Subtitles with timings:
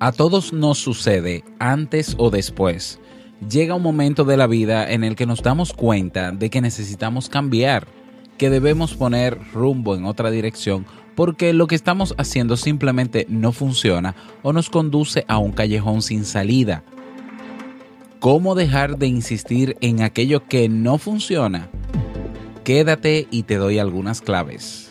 [0.00, 3.00] A todos nos sucede, antes o después.
[3.48, 7.28] Llega un momento de la vida en el que nos damos cuenta de que necesitamos
[7.28, 7.86] cambiar,
[8.36, 10.86] que debemos poner rumbo en otra dirección
[11.18, 16.24] porque lo que estamos haciendo simplemente no funciona o nos conduce a un callejón sin
[16.24, 16.84] salida.
[18.20, 21.70] ¿Cómo dejar de insistir en aquello que no funciona?
[22.68, 24.90] Quédate y te doy algunas claves.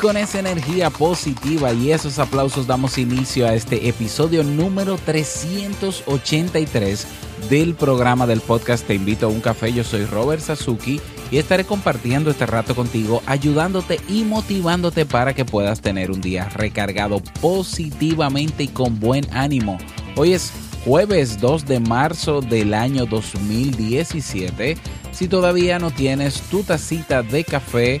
[0.00, 7.06] Con esa energía positiva y esos aplausos damos inicio a este episodio número 383
[7.50, 9.72] del programa del podcast Te invito a un café.
[9.72, 15.44] Yo soy Robert Sasuki y estaré compartiendo este rato contigo, ayudándote y motivándote para que
[15.44, 19.76] puedas tener un día recargado positivamente y con buen ánimo.
[20.16, 20.50] Hoy es
[20.84, 24.78] jueves 2 de marzo del año 2017.
[25.12, 28.00] Si todavía no tienes tu tacita de café,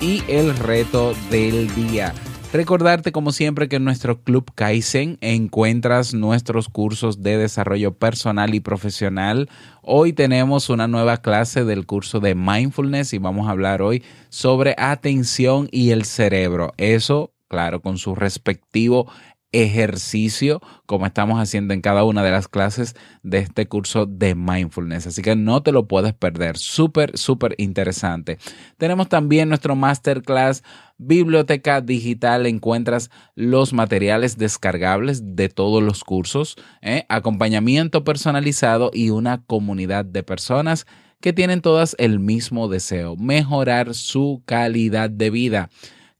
[0.00, 2.14] y el reto del día.
[2.52, 8.60] Recordarte como siempre que en nuestro Club Kaizen encuentras nuestros cursos de desarrollo personal y
[8.60, 9.50] profesional.
[9.82, 14.74] Hoy tenemos una nueva clase del curso de mindfulness y vamos a hablar hoy sobre
[14.78, 16.72] atención y el cerebro.
[16.78, 19.10] Eso, claro, con su respectivo
[19.52, 25.06] ejercicio como estamos haciendo en cada una de las clases de este curso de mindfulness.
[25.06, 26.58] Así que no te lo puedes perder.
[26.58, 28.38] Súper, súper interesante.
[28.76, 30.62] Tenemos también nuestro masterclass
[30.98, 32.46] biblioteca digital.
[32.46, 37.06] Encuentras los materiales descargables de todos los cursos, ¿eh?
[37.08, 40.86] acompañamiento personalizado y una comunidad de personas
[41.20, 45.70] que tienen todas el mismo deseo, mejorar su calidad de vida.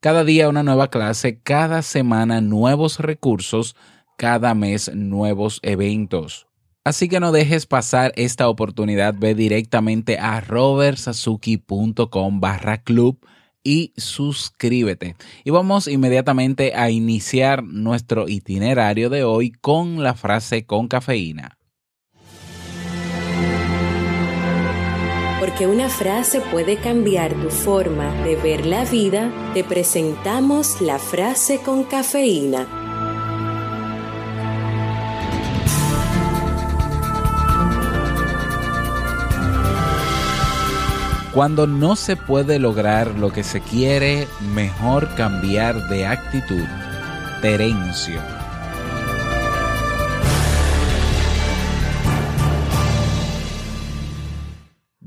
[0.01, 3.75] Cada día una nueva clase, cada semana nuevos recursos,
[4.17, 6.47] cada mes nuevos eventos.
[6.85, 13.19] Así que no dejes pasar esta oportunidad, ve directamente a robertsazuki.com barra club
[13.65, 15.17] y suscríbete.
[15.43, 21.58] Y vamos inmediatamente a iniciar nuestro itinerario de hoy con la frase con cafeína.
[25.41, 31.61] Porque una frase puede cambiar tu forma de ver la vida, te presentamos la frase
[31.61, 32.67] con cafeína.
[41.33, 46.67] Cuando no se puede lograr lo que se quiere, mejor cambiar de actitud.
[47.41, 48.38] Terencio.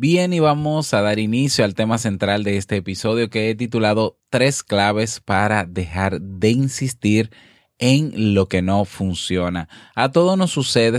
[0.03, 4.17] Bien, y vamos a dar inicio al tema central de este episodio que he titulado
[4.31, 7.29] Tres claves para dejar de insistir
[7.77, 9.69] en lo que no funciona.
[9.93, 10.97] A todo nos sucede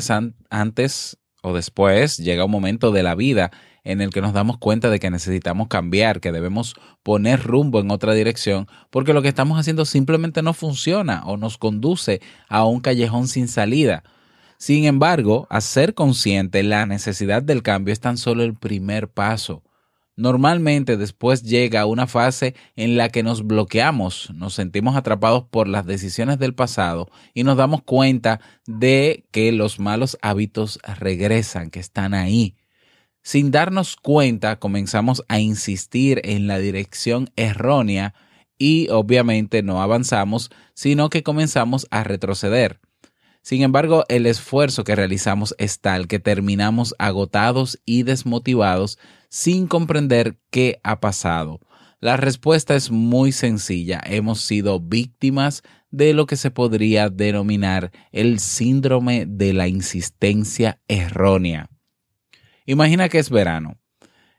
[0.50, 3.50] antes o después, llega un momento de la vida
[3.82, 7.90] en el que nos damos cuenta de que necesitamos cambiar, que debemos poner rumbo en
[7.90, 12.78] otra dirección, porque lo que estamos haciendo simplemente no funciona o nos conduce a un
[12.78, 14.04] callejón sin salida.
[14.62, 19.64] Sin embargo, hacer consciente la necesidad del cambio es tan solo el primer paso.
[20.14, 25.84] Normalmente después llega una fase en la que nos bloqueamos, nos sentimos atrapados por las
[25.84, 32.14] decisiones del pasado y nos damos cuenta de que los malos hábitos regresan, que están
[32.14, 32.54] ahí.
[33.20, 38.14] Sin darnos cuenta, comenzamos a insistir en la dirección errónea
[38.58, 42.78] y obviamente no avanzamos, sino que comenzamos a retroceder.
[43.42, 48.98] Sin embargo, el esfuerzo que realizamos es tal que terminamos agotados y desmotivados
[49.28, 51.60] sin comprender qué ha pasado.
[52.00, 54.00] La respuesta es muy sencilla.
[54.04, 61.68] Hemos sido víctimas de lo que se podría denominar el síndrome de la insistencia errónea.
[62.64, 63.78] Imagina que es verano.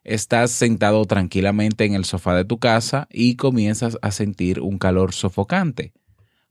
[0.03, 5.13] Estás sentado tranquilamente en el sofá de tu casa y comienzas a sentir un calor
[5.13, 5.93] sofocante.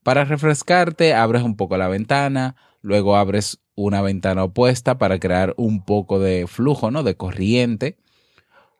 [0.02, 5.84] Para refrescarte, abres un poco la ventana, luego abres una ventana opuesta para crear un
[5.84, 7.02] poco de flujo, ¿no?
[7.02, 7.96] De corriente.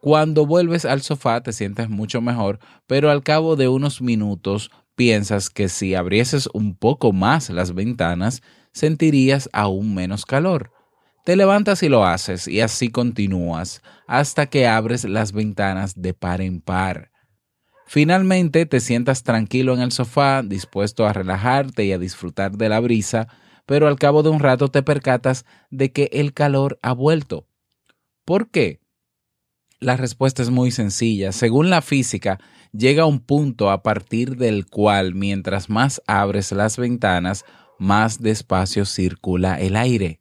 [0.01, 2.59] Cuando vuelves al sofá te sientes mucho mejor,
[2.89, 8.43] pero al cabo de unos minutos piensas que si abrieses un poco más las ventanas,
[8.73, 10.73] sentirías aún menos calor.
[11.25, 16.41] Te levantas y lo haces y así continúas hasta que abres las ventanas de par
[16.41, 17.12] en par.
[17.87, 22.81] Finalmente te sientas tranquilo en el sofá, dispuesto a relajarte y a disfrutar de la
[22.81, 23.29] brisa,
[23.67, 27.47] pero al cabo de un rato te percatas de que el calor ha vuelto.
[28.25, 28.81] ¿Por qué?
[29.81, 31.33] La respuesta es muy sencilla.
[31.33, 32.39] Según la física,
[32.73, 37.45] llega un punto a partir del cual mientras más abres las ventanas,
[37.79, 40.21] más despacio circula el aire.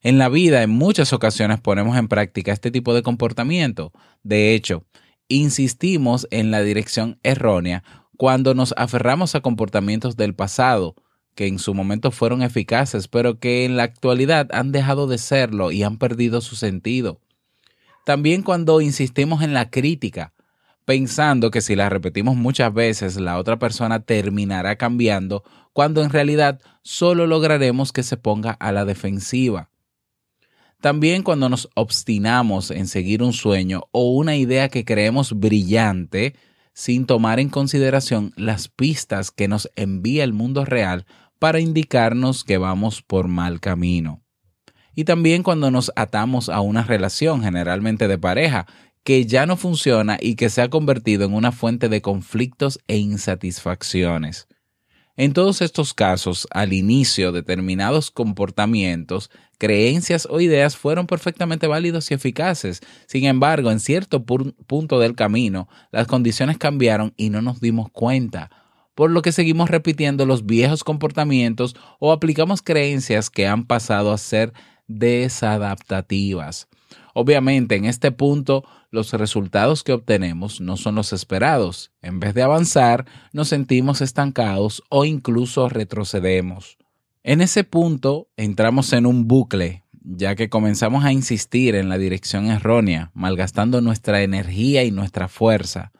[0.00, 3.92] En la vida, en muchas ocasiones ponemos en práctica este tipo de comportamiento.
[4.22, 4.84] De hecho,
[5.28, 7.82] insistimos en la dirección errónea
[8.16, 10.94] cuando nos aferramos a comportamientos del pasado
[11.34, 15.72] que en su momento fueron eficaces, pero que en la actualidad han dejado de serlo
[15.72, 17.20] y han perdido su sentido.
[18.04, 20.32] También cuando insistimos en la crítica,
[20.84, 25.42] pensando que si la repetimos muchas veces la otra persona terminará cambiando,
[25.72, 29.70] cuando en realidad solo lograremos que se ponga a la defensiva.
[30.84, 36.34] También cuando nos obstinamos en seguir un sueño o una idea que creemos brillante,
[36.74, 41.06] sin tomar en consideración las pistas que nos envía el mundo real
[41.38, 44.20] para indicarnos que vamos por mal camino.
[44.94, 48.66] Y también cuando nos atamos a una relación, generalmente de pareja,
[49.04, 52.98] que ya no funciona y que se ha convertido en una fuente de conflictos e
[52.98, 54.48] insatisfacciones.
[55.16, 59.30] En todos estos casos, al inicio, determinados comportamientos,
[59.64, 62.82] creencias o ideas fueron perfectamente válidos y eficaces.
[63.06, 68.50] Sin embargo, en cierto punto del camino, las condiciones cambiaron y no nos dimos cuenta,
[68.94, 74.18] por lo que seguimos repitiendo los viejos comportamientos o aplicamos creencias que han pasado a
[74.18, 74.52] ser
[74.86, 76.68] desadaptativas.
[77.14, 81.90] Obviamente, en este punto, los resultados que obtenemos no son los esperados.
[82.02, 86.76] En vez de avanzar, nos sentimos estancados o incluso retrocedemos.
[87.26, 92.48] En ese punto, entramos en un bucle, ya que comenzamos a insistir en la dirección
[92.48, 95.90] errónea, malgastando nuestra energía y nuestra fuerza.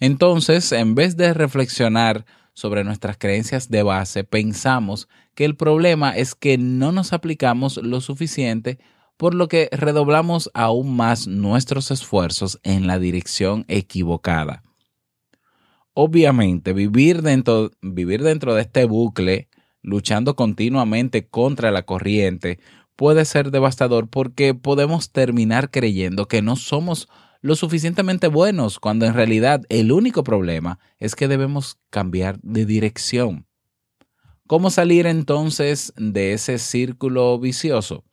[0.00, 2.24] Entonces, en vez de reflexionar
[2.54, 8.00] sobre nuestras creencias de base, pensamos que el problema es que no nos aplicamos lo
[8.00, 8.78] suficiente
[9.18, 14.62] por lo que redoblamos aún más nuestros esfuerzos en la dirección equivocada.
[15.92, 19.50] Obviamente, vivir dentro, vivir dentro de este bucle,
[19.82, 22.58] luchando continuamente contra la corriente,
[22.96, 27.08] puede ser devastador porque podemos terminar creyendo que no somos
[27.40, 33.46] lo suficientemente buenos cuando en realidad el único problema es que debemos cambiar de dirección.
[34.46, 38.04] ¿Cómo salir entonces de ese círculo vicioso?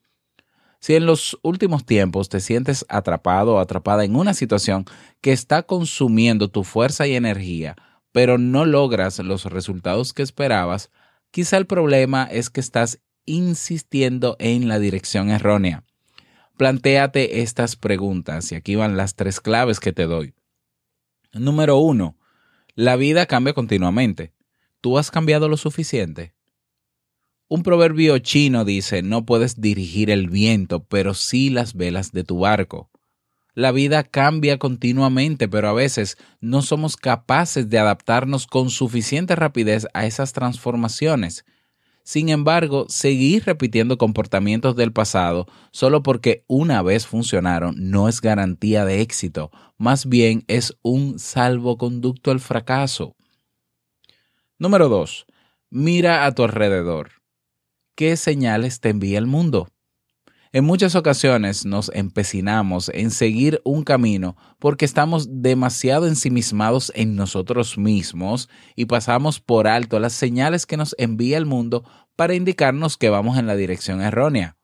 [0.80, 4.86] Si en los últimos tiempos te sientes atrapado o atrapada en una situación
[5.22, 7.76] que está consumiendo tu fuerza y energía,
[8.12, 10.90] pero no logras los resultados que esperabas,
[11.32, 15.84] quizá el problema es que estás insistiendo en la dirección errónea.
[16.58, 20.34] Plantéate estas preguntas y aquí van las tres claves que te doy.
[21.32, 22.18] Número uno,
[22.76, 24.34] la vida cambia continuamente.
[24.82, 26.34] ¿Tú has cambiado lo suficiente?
[27.48, 32.40] Un proverbio chino dice, no puedes dirigir el viento, pero sí las velas de tu
[32.40, 32.90] barco.
[33.60, 39.86] La vida cambia continuamente, pero a veces no somos capaces de adaptarnos con suficiente rapidez
[39.94, 41.44] a esas transformaciones.
[42.06, 48.86] Sin embargo, seguir repitiendo comportamientos del pasado solo porque una vez funcionaron no es garantía
[48.86, 53.18] de éxito, más bien es un salvoconducto al fracaso.
[54.58, 55.26] Número 2.
[55.70, 57.12] Mira a tu alrededor
[57.96, 59.68] qué señales te envía el mundo.
[60.52, 67.78] En muchas ocasiones nos empecinamos en seguir un camino porque estamos demasiado ensimismados en nosotros
[67.78, 71.84] mismos y pasamos por alto las señales que nos envía el mundo
[72.16, 74.58] para indicarnos que vamos en la dirección errónea.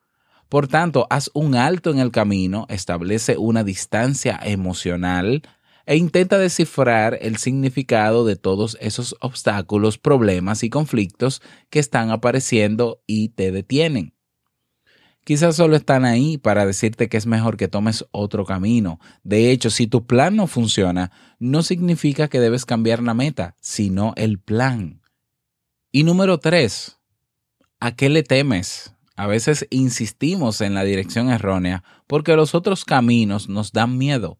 [0.50, 5.44] Por tanto, haz un alto en el camino, establece una distancia emocional,
[5.86, 13.04] e intenta descifrar el significado de todos esos obstáculos, problemas y conflictos que están apareciendo
[13.06, 14.15] y te detienen.
[15.26, 19.00] Quizás solo están ahí para decirte que es mejor que tomes otro camino.
[19.24, 24.14] De hecho, si tu plan no funciona, no significa que debes cambiar la meta, sino
[24.18, 25.02] el plan.
[25.92, 27.00] Y número tres,
[27.80, 28.94] ¿a qué le temes?
[29.16, 34.38] A veces insistimos en la dirección errónea porque los otros caminos nos dan miedo.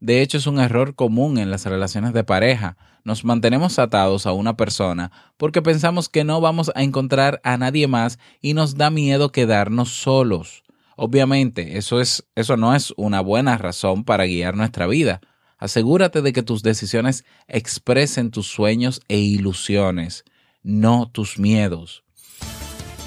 [0.00, 2.76] De hecho, es un error común en las relaciones de pareja.
[3.04, 7.86] Nos mantenemos atados a una persona porque pensamos que no vamos a encontrar a nadie
[7.86, 10.64] más y nos da miedo quedarnos solos.
[10.96, 15.20] Obviamente, eso, es, eso no es una buena razón para guiar nuestra vida.
[15.58, 20.24] Asegúrate de que tus decisiones expresen tus sueños e ilusiones,
[20.62, 22.04] no tus miedos.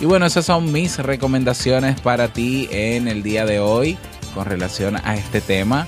[0.02, 3.98] Y bueno, esas son mis recomendaciones para ti en el día de hoy
[4.34, 5.88] con relación a este tema.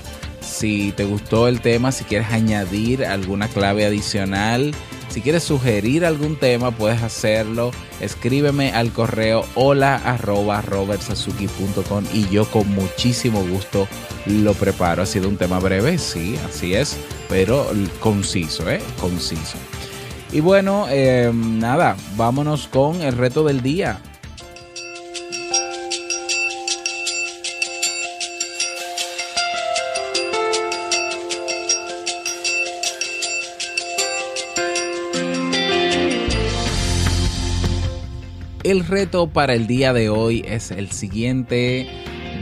[0.62, 4.72] Si te gustó el tema, si quieres añadir alguna clave adicional,
[5.08, 7.72] si quieres sugerir algún tema, puedes hacerlo.
[8.00, 10.62] Escríbeme al correo hola arroba
[12.14, 13.88] y yo con muchísimo gusto
[14.26, 15.02] lo preparo.
[15.02, 16.96] Ha sido un tema breve, sí, así es,
[17.28, 17.66] pero
[17.98, 18.80] conciso, ¿eh?
[19.00, 19.58] Conciso.
[20.30, 24.00] Y bueno, eh, nada, vámonos con el reto del día.
[38.72, 41.86] El reto para el día de hoy es el siguiente.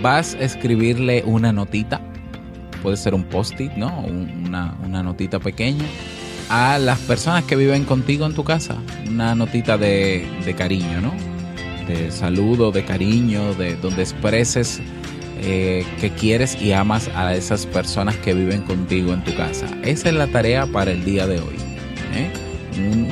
[0.01, 2.01] Vas a escribirle una notita.
[2.85, 3.89] Puede ser un post-it, ¿no?
[3.99, 5.85] Una, una notita pequeña.
[6.49, 8.77] A las personas que viven contigo en tu casa.
[9.09, 11.13] Una notita de, de cariño, ¿no?
[11.89, 14.81] De saludo, de cariño, de donde expreses
[15.41, 19.67] eh, que quieres y amas a esas personas que viven contigo en tu casa.
[19.83, 21.57] Esa es la tarea para el día de hoy.
[22.15, 22.31] ¿eh?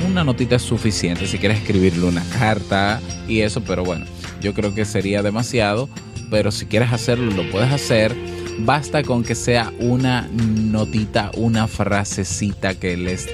[0.05, 4.05] Una notita es suficiente si quieres escribirle una carta y eso, pero bueno,
[4.41, 5.89] yo creo que sería demasiado,
[6.29, 8.15] pero si quieres hacerlo lo puedes hacer.
[8.61, 13.27] Basta con que sea una notita, una frasecita que les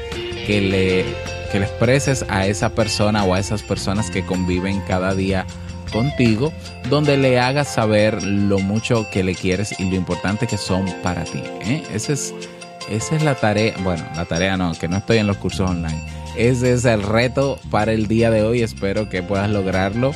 [0.46, 1.06] que le
[1.51, 5.46] que le expreses a esa persona o a esas personas que conviven cada día
[5.92, 6.51] contigo,
[6.89, 11.24] donde le hagas saber lo mucho que le quieres y lo importante que son para
[11.24, 11.42] ti.
[11.62, 11.84] ¿eh?
[11.94, 12.34] Ese es,
[12.89, 16.25] esa es la tarea, bueno, la tarea no, que no estoy en los cursos online
[16.38, 18.62] ese es el reto para el día de hoy.
[18.62, 20.12] Espero que puedas lograrlo.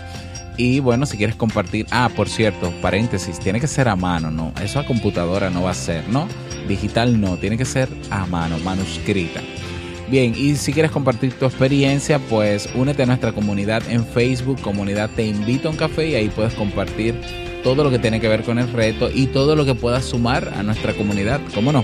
[0.57, 4.51] Y bueno, si quieres compartir, ah, por cierto, paréntesis, tiene que ser a mano, ¿no?
[4.61, 6.27] Eso a computadora no va a ser, ¿no?
[6.67, 9.39] Digital no, tiene que ser a mano, manuscrita.
[10.09, 15.09] Bien, y si quieres compartir tu experiencia, pues únete a nuestra comunidad en Facebook, comunidad
[15.15, 17.15] Te Invito a un Café, y ahí puedes compartir
[17.63, 20.51] todo lo que tiene que ver con el reto y todo lo que puedas sumar
[20.57, 21.83] a nuestra comunidad, ¿cómo no?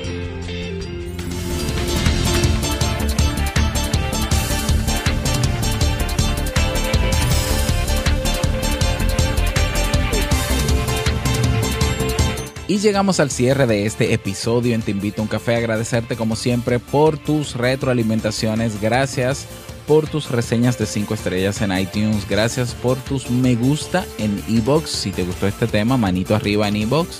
[12.67, 15.55] Y llegamos al cierre de este episodio en Te Invito a un Café.
[15.55, 18.81] Agradecerte como siempre por tus retroalimentaciones.
[18.81, 19.45] Gracias
[19.86, 22.27] por tus reseñas de 5 estrellas en iTunes.
[22.27, 24.89] Gracias por tus me gusta en Ebox.
[24.89, 27.19] Si te gustó este tema, manito arriba en Ebox.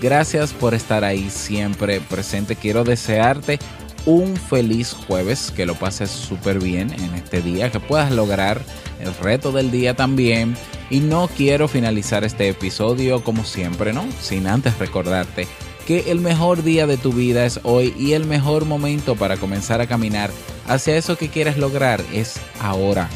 [0.00, 2.54] Gracias por estar ahí siempre presente.
[2.54, 3.58] Quiero desearte
[4.06, 8.62] un feliz jueves, que lo pases súper bien en este día, que puedas lograr
[9.00, 10.56] el reto del día también
[10.90, 14.04] y no quiero finalizar este episodio como siempre, ¿no?
[14.20, 15.46] Sin antes recordarte
[15.86, 19.80] que el mejor día de tu vida es hoy y el mejor momento para comenzar
[19.80, 20.30] a caminar
[20.66, 23.08] hacia eso que quieres lograr es ahora.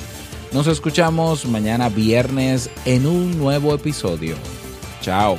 [0.53, 4.37] Nos escuchamos mañana viernes en un nuevo episodio.
[5.01, 5.39] Chao.